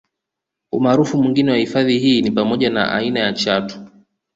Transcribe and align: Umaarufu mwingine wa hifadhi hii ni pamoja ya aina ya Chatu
Umaarufu 0.71 1.17
mwingine 1.17 1.51
wa 1.51 1.57
hifadhi 1.57 1.99
hii 1.99 2.21
ni 2.21 2.31
pamoja 2.31 2.67
ya 2.69 2.91
aina 2.91 3.19
ya 3.19 3.33
Chatu 3.33 3.79